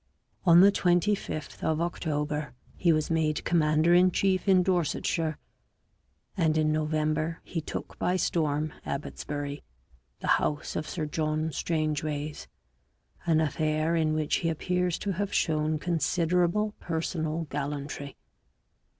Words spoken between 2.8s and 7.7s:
was made commander in chief in Dorsetshire, and in November he